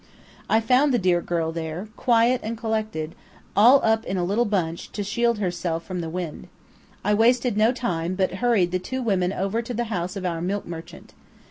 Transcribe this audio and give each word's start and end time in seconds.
I 0.49 0.59
found 0.59 0.91
the 0.91 0.97
dear 0.97 1.21
girl 1.21 1.51
there, 1.51 1.87
quiet 1.95 2.41
and 2.43 2.57
collected, 2.57 3.13
all 3.55 3.79
up 3.85 4.03
in 4.03 4.17
a 4.17 4.23
little 4.23 4.45
bunch, 4.45 4.91
to 4.93 5.03
shield 5.03 5.37
herself 5.37 5.83
from 5.83 6.01
the 6.01 6.09
wind. 6.09 6.47
I 7.05 7.13
wasted 7.13 7.55
no 7.55 7.71
time, 7.71 8.15
but 8.15 8.31
hurried 8.41 8.71
the 8.71 8.79
two 8.79 9.03
women 9.03 9.31
over 9.31 9.61
to 9.61 9.75
the 9.75 9.83
house 9.93 10.15
of 10.15 10.25
our 10.25 10.41
milk 10.41 10.65
merchant. 10.65 11.13